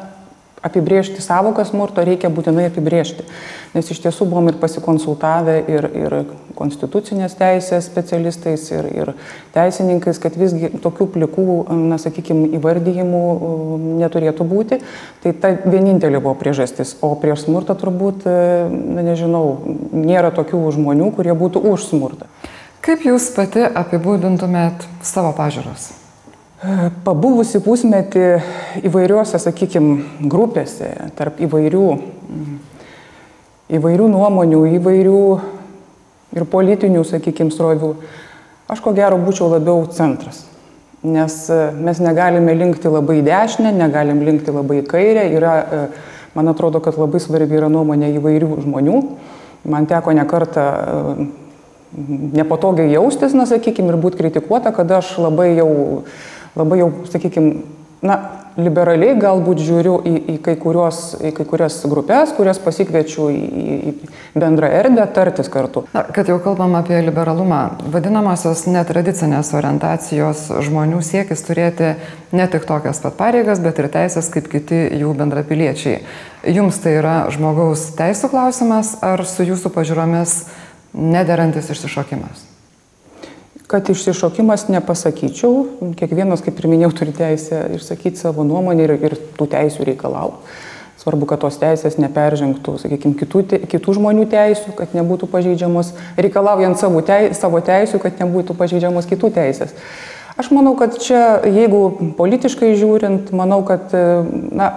apibriežti 0.64 1.22
savoką 1.22 1.64
smurto 1.68 2.04
reikia 2.04 2.30
būtinai 2.32 2.68
apibriežti. 2.70 3.26
Nes 3.74 3.90
iš 3.90 4.00
tiesų 4.04 4.26
buvom 4.30 4.48
ir 4.48 4.58
pasikonsultavę 4.62 5.56
ir, 5.68 5.86
ir 5.98 6.16
konstitucinės 6.56 7.34
teisės 7.36 7.88
specialistais, 7.90 8.68
ir, 8.72 8.88
ir 8.94 9.10
teisininkais, 9.54 10.20
kad 10.22 10.36
visgi 10.38 10.70
tokių 10.84 11.08
plikų, 11.16 11.46
na, 11.90 11.98
sakykime, 12.00 12.46
įvardyjimų 12.58 13.24
neturėtų 14.00 14.46
būti. 14.48 14.78
Tai 15.24 15.34
ta 15.42 15.52
vienintelė 15.64 16.22
buvo 16.22 16.36
priežastis. 16.40 16.96
O 17.04 17.12
prieš 17.20 17.48
smurtą 17.48 17.76
turbūt, 17.80 18.24
na, 18.24 19.04
nežinau, 19.10 19.44
nėra 19.92 20.32
tokių 20.34 20.62
žmonių, 20.78 21.10
kurie 21.18 21.34
būtų 21.36 21.66
už 21.74 21.90
smurtą. 21.90 22.30
Kaip 22.84 23.04
jūs 23.08 23.30
pati 23.36 23.64
apibūdintumėt 23.64 24.88
savo 25.02 25.32
pažiūros? 25.36 26.03
Pabuvusi 27.04 27.58
pusmetį 27.60 28.22
įvairiuose, 28.88 29.36
sakykime, 29.42 30.24
grupėse, 30.32 30.86
tarp 31.18 31.42
įvairių, 31.44 31.88
įvairių 33.76 34.06
nuomonių, 34.08 34.62
įvairių 34.78 35.18
ir 36.38 36.46
politinių, 36.48 37.02
sakykime, 37.04 37.52
srovių, 37.52 37.90
aš 38.72 38.80
ko 38.80 38.94
gero 38.96 39.20
būčiau 39.20 39.50
labiau 39.52 39.84
centras. 39.92 40.46
Nes 41.04 41.36
mes 41.84 42.00
negalime 42.00 42.56
linkti 42.56 42.88
labai 42.88 43.18
dešinę, 43.26 43.74
negalim 43.76 44.24
linkti 44.24 44.54
labai 44.54 44.80
kairę. 44.88 45.28
Yra, 45.36 45.54
man 46.32 46.48
atrodo, 46.48 46.80
kad 46.80 46.96
labai 46.96 47.20
svarbi 47.20 47.60
yra 47.60 47.68
nuomonė 47.68 48.14
įvairių 48.16 48.62
žmonių. 48.64 49.00
Man 49.68 49.84
teko 49.90 50.16
nekartą 50.16 50.70
nepatogiai 51.94 52.94
jaustis, 52.96 53.36
na, 53.36 53.44
sakykime, 53.46 53.92
ir 53.92 54.00
būti 54.00 54.22
kritikuota, 54.22 54.72
kad 54.72 54.96
aš 54.96 55.18
labai 55.20 55.52
jau 55.58 55.68
labai 56.58 56.80
jau, 56.80 56.90
sakykime, 57.10 57.62
na, 58.04 58.18
liberaliai 58.60 59.16
galbūt 59.18 59.58
žiūriu 59.64 59.94
į, 60.06 60.12
į, 60.34 60.36
kai, 60.44 60.54
kurios, 60.60 61.00
į 61.18 61.32
kai 61.34 61.46
kurias 61.48 61.80
grupės, 61.90 62.34
kurias 62.36 62.60
pasikviečiu 62.62 63.26
į, 63.34 63.40
į 63.90 64.38
bendrą 64.38 64.70
erdvę 64.78 65.06
tartis 65.16 65.50
kartu. 65.50 65.84
Na, 65.94 66.04
kad 66.14 66.30
jau 66.30 66.38
kalbam 66.42 66.76
apie 66.78 67.00
liberalumą, 67.02 67.62
vadinamosios 67.90 68.66
netradicinės 68.70 69.50
orientacijos 69.58 70.46
žmonių 70.68 71.02
siekis 71.02 71.42
turėti 71.46 71.94
ne 72.34 72.48
tik 72.50 72.66
tokias 72.68 73.02
pat 73.02 73.18
pareigas, 73.18 73.62
bet 73.64 73.82
ir 73.82 73.90
teisės 73.98 74.30
kaip 74.34 74.48
kiti 74.52 74.84
jų 75.02 75.14
bendrapiliečiai. 75.18 76.00
Jums 76.54 76.78
tai 76.84 76.98
yra 77.00 77.18
žmogaus 77.34 77.90
teisų 77.98 78.30
klausimas 78.30 78.96
ar 79.02 79.26
su 79.26 79.46
jūsų 79.50 79.74
pažiūromis 79.74 80.42
nederantis 80.94 81.74
išsišokimas? 81.74 82.53
Kad 83.66 83.88
išsišokimas 83.88 84.68
nepasakyčiau, 84.68 85.94
kiekvienas, 85.98 86.44
kaip 86.44 86.60
ir 86.60 86.68
minėjau, 86.68 86.92
turi 87.00 87.14
teisę 87.16 87.64
išsakyti 87.78 88.20
savo 88.20 88.44
nuomonę 88.46 88.86
ir, 88.86 88.94
ir 89.08 89.18
tų 89.38 89.48
teisių 89.54 89.88
reikalauti. 89.88 90.56
Svarbu, 91.00 91.26
kad 91.28 91.42
tos 91.42 91.58
teisės 91.60 91.98
neperžengtų, 92.00 92.78
sakykime, 92.80 93.16
kitų, 93.20 93.40
te, 93.50 93.58
kitų 93.68 93.96
žmonių 93.98 94.24
teisų, 94.32 94.72
kad 94.78 94.94
nebūtų 94.96 95.28
pažeidžiamos, 95.32 95.90
reikalaujant 96.16 96.80
savo, 96.80 97.02
teis, 97.04 97.36
savo 97.40 97.60
teisų, 97.64 98.00
kad 98.00 98.22
nebūtų 98.22 98.56
pažeidžiamos 98.56 99.08
kitų 99.10 99.32
teisės. 99.34 99.74
Aš 100.40 100.48
manau, 100.54 100.72
kad 100.78 100.96
čia, 101.02 101.42
jeigu 101.44 102.14
politiškai 102.18 102.72
žiūrint, 102.78 103.34
manau, 103.36 103.60
kad 103.68 103.92
na, 103.92 104.70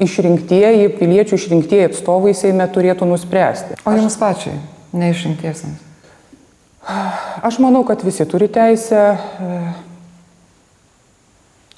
išrinktieji, 0.00 0.92
piliečių 1.00 1.40
išrinktieji 1.40 1.90
atstovai 1.90 2.36
Seime 2.38 2.68
turėtų 2.70 3.08
nuspręsti. 3.10 3.80
O 3.84 3.96
jums 3.98 4.20
pačiai, 4.20 4.60
neišrinktiesiams? 4.96 5.83
Aš 7.44 7.58
manau, 7.64 7.84
kad 7.88 8.02
visi 8.04 8.26
turi 8.28 8.48
teisę 8.52 9.02
e, 9.16 9.58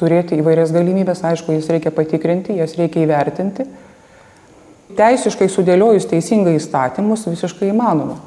turėti 0.01 0.39
įvairias 0.41 0.73
galimybės, 0.75 1.23
aišku, 1.27 1.55
jas 1.55 1.69
reikia 1.71 1.93
patikrinti, 1.95 2.57
jas 2.59 2.75
reikia 2.79 3.05
įvertinti. 3.05 3.69
Teisiškai 4.97 5.49
sudėliojus 5.53 6.09
teisingai 6.11 6.57
įstatymus 6.59 7.27
visiškai 7.29 7.71
įmanoma. 7.71 8.19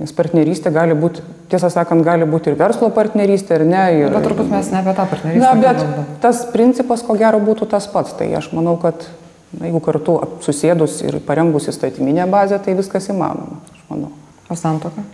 Nes 0.00 0.12
partnerystė 0.16 0.72
gali 0.72 0.96
būti, 0.98 1.22
tiesą 1.52 1.68
sakant, 1.70 2.04
gali 2.04 2.26
būti 2.26 2.50
ir 2.50 2.58
verslo 2.58 2.88
partnerystė, 2.94 3.60
ar 3.60 3.64
ne. 3.68 3.84
Ir... 4.00 4.12
Bet 4.14 4.24
turbūt 4.26 4.48
mes 4.50 4.72
ne 4.72 4.80
apie 4.80 4.96
tą 4.96 5.06
partnerystę. 5.12 5.44
Na, 5.44 5.54
bet 5.60 5.82
kalbam. 5.82 6.12
tas 6.24 6.44
principas, 6.54 7.04
ko 7.06 7.16
gero, 7.20 7.42
būtų 7.44 7.68
tas 7.76 7.86
pats. 7.92 8.16
Tai 8.18 8.30
aš 8.40 8.50
manau, 8.56 8.78
kad 8.82 9.04
na, 9.52 9.68
jeigu 9.68 9.84
kartu 9.84 10.16
susėdus 10.44 11.02
ir 11.04 11.20
parengus 11.26 11.68
įstatyminę 11.70 12.26
bazę, 12.32 12.58
tai 12.64 12.76
viskas 12.78 13.12
įmanoma, 13.12 13.60
aš 13.76 13.90
manau. 13.92 14.14
O 14.48 14.58
santoka? 14.58 15.04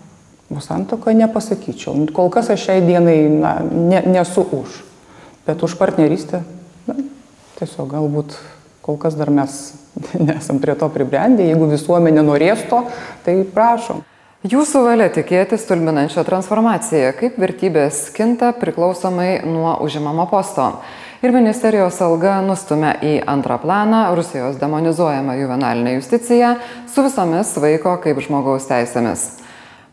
Santoka 0.56 1.12
nepasakyčiau. 1.12 2.08
Kol 2.16 2.30
kas 2.32 2.48
aš 2.48 2.64
šiai 2.70 2.84
dienai 2.84 3.28
na, 3.28 3.58
ne, 3.68 4.00
nesu 4.08 4.46
už. 4.48 4.80
Bet 5.44 5.60
už 5.64 5.76
partnerystę, 5.76 6.40
na, 6.88 6.96
tiesiog 7.60 7.88
galbūt 7.92 8.36
kol 8.84 8.96
kas 8.96 9.16
dar 9.16 9.28
mes 9.28 9.76
nesam 10.28 10.60
prie 10.60 10.72
to 10.72 10.88
pribrendę. 10.92 11.44
Jeigu 11.44 11.68
visuomenė 11.68 12.24
norės 12.24 12.64
to, 12.70 12.86
tai 13.26 13.42
prašom. 13.44 14.00
Jūsų 14.48 14.84
valia 14.86 15.08
tikėti 15.10 15.58
stulbinančią 15.58 16.22
transformaciją, 16.22 17.10
kaip 17.18 17.36
vertybės 17.42 18.04
kinta 18.14 18.52
priklausomai 18.54 19.42
nuo 19.42 19.72
užimamo 19.82 20.28
posto. 20.30 20.68
Ir 21.26 21.34
ministerijos 21.34 21.98
alga 22.06 22.36
nustumia 22.46 22.92
į 23.02 23.16
antrą 23.26 23.56
planą 23.58 24.04
Rusijos 24.14 24.60
demonizuojamą 24.60 25.34
juvenalinę 25.40 25.96
justiciją 25.96 26.54
su 26.86 27.02
visomis 27.02 27.50
vaiko 27.58 27.96
kaip 28.04 28.22
žmogaus 28.22 28.70
teisėmis. 28.70 29.26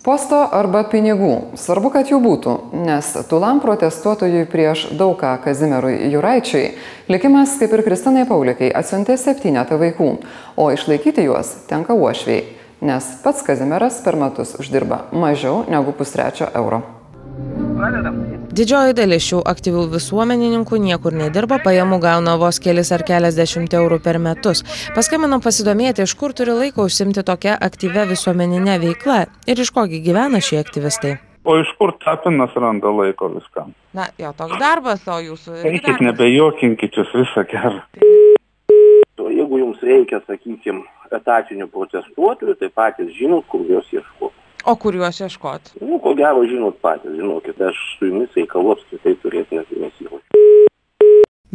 Posto 0.06 0.38
arba 0.54 0.84
pinigų. 0.86 1.58
Svarbu, 1.58 1.90
kad 1.96 2.12
jų 2.12 2.20
būtų, 2.22 2.52
nes 2.86 3.08
tulam 3.30 3.58
protestuotojui 3.64 4.44
prieš 4.52 4.84
daugą 4.94 5.32
Kazimierui 5.42 6.12
Juraičiui 6.14 6.68
likimas, 7.10 7.56
kaip 7.58 7.74
ir 7.74 7.82
Kristinai 7.88 8.28
Paulikai, 8.30 8.70
atsiuntė 8.70 9.18
septynetą 9.18 9.80
vaikų, 9.82 10.12
o 10.62 10.70
išlaikyti 10.78 11.26
juos 11.26 11.56
tenka 11.72 11.98
uošviai 11.98 12.44
nes 12.86 13.06
pats 13.24 13.42
Kazimieras 13.42 14.02
per 14.04 14.16
metus 14.20 14.56
uždirba 14.60 15.06
mažiau 15.12 15.64
negu 15.70 15.96
pustrečio 15.98 16.50
euro. 16.54 16.82
Didžioji 17.76 18.94
dalis 18.96 19.26
šių 19.28 19.42
aktyvių 19.52 19.82
visuomenininkų 19.92 20.78
niekur 20.80 21.16
nedirba, 21.18 21.58
pajamų 21.60 21.98
gauna 22.06 22.38
vos 22.40 22.60
kelis 22.64 22.92
ar 22.96 23.04
keliasdešimt 23.04 23.76
eurų 23.76 23.98
per 24.06 24.20
metus. 24.24 24.64
Paskambinam 24.96 25.44
pasidomėti, 25.44 26.06
iš 26.08 26.14
kur 26.16 26.32
turi 26.38 26.56
laiko 26.56 26.86
užsimti 26.88 27.26
tokia 27.28 27.58
aktyvia 27.68 28.06
visuomeninė 28.08 28.78
veikla 28.86 29.26
ir 29.52 29.60
iš 29.60 29.74
kogi 29.76 30.00
gyvena 30.06 30.40
šie 30.40 30.62
aktyvistai. 30.64 31.18
O 31.44 31.58
iš 31.60 31.74
kur 31.78 31.92
tapinas 32.00 32.56
randa 32.56 32.94
laiko 32.96 33.30
viskam? 33.36 33.76
Na, 33.94 34.08
jo 34.24 34.32
toks 34.38 34.56
darbas, 34.62 35.04
o 35.12 35.20
jūsų... 35.22 35.60
Eikit, 35.68 36.00
nebejokinkit 36.08 36.96
jūs 36.96 37.12
visą 37.18 37.44
gerą. 37.52 37.84
Jeigu 39.36 39.60
jums 39.60 39.84
reikia, 39.84 40.24
sakykime, 40.26 40.88
etatinių 41.14 41.68
protestuotojų, 41.76 42.56
tai 42.62 42.72
patys 42.72 43.12
žinot, 43.20 43.46
kur 43.52 43.68
juos 43.68 43.92
ieškoti. 43.92 44.45
O 44.66 44.76
kur 44.76 44.96
juos 44.98 45.20
ieškoti? 45.22 45.78
Nu, 45.86 46.00
ko 46.02 46.16
gero 46.18 46.42
žinot 46.50 46.80
patys, 46.82 47.14
žinokit, 47.14 47.60
aš 47.62 47.78
su 48.00 48.10
jumis 48.10 48.32
reikalų 48.34 48.74
apskritai 48.74 49.14
turėti 49.22 49.60
nesijaučiu. 49.62 50.22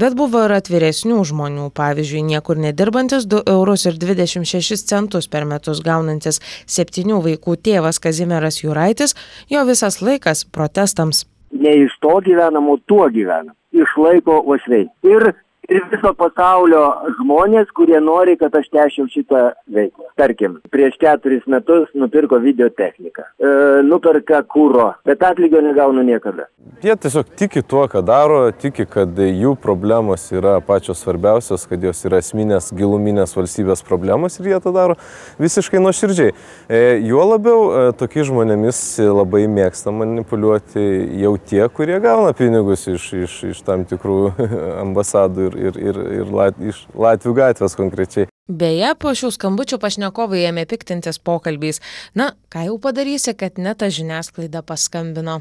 Bet 0.01 0.15
buvo 0.17 0.45
ir 0.47 0.55
atviresnių 0.55 1.19
žmonių, 1.29 1.67
pavyzdžiui, 1.77 2.23
niekur 2.29 2.61
nedirbantis 2.63 3.27
2 3.29 3.43
eurus 3.51 3.85
ir 3.91 3.99
26 4.01 4.87
centus 4.89 5.27
per 5.29 5.45
metus 5.45 5.83
gaunantis 5.85 6.39
septynių 6.71 7.19
vaikų 7.27 7.59
tėvas 7.67 7.99
Kazimieras 8.01 8.63
Juraitis, 8.63 9.17
jo 9.51 9.67
visas 9.69 9.99
laikas 10.01 10.47
protestams. 10.47 11.27
Ne 11.51 11.75
iš 11.83 11.99
to 12.01 12.15
gyvenamo, 12.25 12.79
tuo 12.87 13.11
gyvena. 13.11 13.53
Išlaiko 13.75 14.39
uošviai. 14.47 14.87
Ir 15.11 15.33
ir 15.69 15.83
viso 15.91 16.13
pasaulio 16.19 16.83
žmonės, 17.19 17.71
kurie 17.77 17.99
nori, 18.03 18.37
kad 18.41 18.55
aš 18.57 18.69
tęsčiau 18.73 19.09
šitą 19.11 19.43
veiklą. 19.71 20.07
Tarkim, 20.21 20.59
prieš 20.73 20.97
keturis 21.01 21.47
metus 21.51 21.91
nupirko 21.97 22.41
videotechniką, 22.43 23.25
e, 23.25 23.53
nuperka 23.87 24.43
kūro, 24.43 24.93
bet 25.07 25.23
atlygio 25.27 25.63
negaunu 25.65 26.05
niekada. 26.07 26.49
Jie 26.81 26.95
tiesiog 26.97 27.29
tiki 27.37 27.63
tuo, 27.63 27.85
ką 27.93 28.03
daro, 28.07 28.39
tiki, 28.57 28.87
kad 28.89 29.19
jų 29.21 29.55
problemos 29.61 30.27
yra 30.33 30.59
pačios 30.65 31.03
svarbiausios, 31.05 31.67
kad 31.69 31.83
jos 31.85 32.01
yra 32.09 32.21
esminės, 32.23 32.71
giluminės 32.77 33.37
valstybės 33.37 33.85
problemos 33.85 34.39
ir 34.41 34.53
jie 34.53 34.61
tą 34.65 34.73
daro 34.73 34.97
visiškai 35.41 35.83
nuoširdžiai. 35.83 36.33
E, 36.69 36.81
juo 37.05 37.27
labiau 37.29 37.67
e, 37.69 37.85
tokiais 38.01 38.31
žmonėmis 38.31 38.81
labai 39.11 39.45
mėgsta 39.51 39.93
manipuliuoti 39.93 40.87
jau 41.21 41.35
tie, 41.37 41.63
kurie 41.69 42.01
gauna 42.01 42.33
pinigus 42.37 42.87
iš, 42.89 43.11
iš, 43.27 43.37
iš 43.53 43.63
tam 43.67 43.85
tikrų 43.89 44.19
ambasadų 44.87 45.50
ir, 45.59 45.79
ir, 45.79 45.79
ir, 45.91 46.01
ir 46.21 46.35
Lat, 46.35 46.59
iš 46.61 46.85
Latvių 46.95 47.35
gatvės 47.39 47.77
konkrečiai. 47.79 48.29
Beje, 48.51 48.91
po 48.99 49.13
šių 49.15 49.31
skambučių 49.37 49.79
pašnekovai 49.83 50.43
ėmė 50.49 50.67
piktintis 50.71 51.21
pokalbiais. 51.23 51.79
Na, 52.19 52.33
ką 52.51 52.67
jau 52.67 52.77
padarysi, 52.83 53.37
kad 53.39 53.61
net 53.63 53.79
ta 53.83 53.91
žiniasklaida 53.95 54.65
paskambino. 54.67 55.41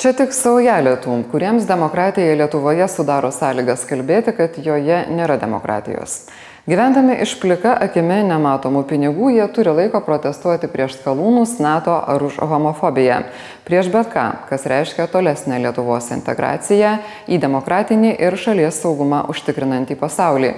Čia 0.00 0.14
tik 0.16 0.32
saujelė 0.32 0.94
tų, 1.04 1.18
kuriems 1.28 1.66
demokratija 1.68 2.32
Lietuvoje 2.40 2.86
sudaro 2.88 3.28
sąlygas 3.36 3.84
kalbėti, 3.84 4.32
kad 4.32 4.56
joje 4.64 5.02
nėra 5.12 5.36
demokratijos. 5.42 6.22
Gyvendami 6.68 7.14
iš 7.24 7.38
plika 7.40 7.70
akimi 7.80 8.18
nematomų 8.28 8.82
pinigų, 8.84 9.30
jie 9.32 9.46
turi 9.48 9.72
laiko 9.72 10.02
protestuoti 10.04 10.68
prieš 10.68 10.98
skalūnus, 10.98 11.54
NATO 11.56 11.94
ar 11.96 12.20
už 12.20 12.36
homofobiją. 12.36 13.22
Prieš 13.64 13.88
bet 13.88 14.10
ką, 14.12 14.24
kas 14.50 14.66
reiškia 14.68 15.06
tolesnę 15.08 15.56
Lietuvos 15.62 16.10
integraciją 16.12 16.98
į 17.32 17.38
demokratinį 17.40 18.10
ir 18.12 18.36
šalies 18.36 18.76
saugumą 18.82 19.22
užtikrinantį 19.32 19.96
pasaulį. 20.02 20.50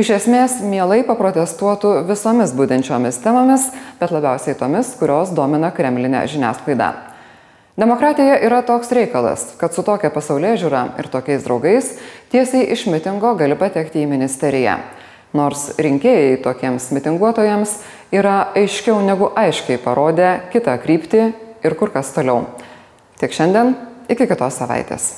Iš 0.00 0.14
esmės, 0.16 0.54
mielai 0.64 1.02
paprotestuotų 1.04 2.06
visomis 2.08 2.56
būdinčiomis 2.56 3.20
temomis, 3.20 3.68
bet 4.00 4.14
labiausiai 4.16 4.56
tomis, 4.56 4.94
kurios 4.96 5.34
domina 5.36 5.68
kremlinę 5.76 6.24
žiniasklaidą. 6.24 6.88
Demokratija 7.76 8.40
yra 8.48 8.62
toks 8.64 8.88
reikalas, 8.96 9.44
kad 9.60 9.76
su 9.76 9.84
tokia 9.84 10.08
pasaulyje 10.08 10.64
žiūra 10.64 10.82
ir 11.00 11.12
tokiais 11.12 11.44
draugais 11.44 11.92
tiesiai 12.32 12.64
iš 12.72 12.86
mitingo 12.88 13.34
gali 13.36 13.60
patekti 13.60 14.00
į 14.06 14.08
ministeriją 14.08 14.78
nors 15.36 15.70
rinkėjai 15.78 16.40
tokiems 16.44 16.90
mitinguotojams 16.96 17.76
yra 18.14 18.50
aiškiau 18.58 18.98
negu 19.04 19.30
aiškiai 19.38 19.80
parodę 19.82 20.32
kitą 20.54 20.76
kryptį 20.82 21.24
ir 21.64 21.78
kur 21.78 21.94
kas 21.94 22.12
toliau. 22.16 22.46
Tiek 23.20 23.34
šiandien, 23.36 23.74
iki 24.08 24.26
kitos 24.30 24.62
savaitės. 24.62 25.10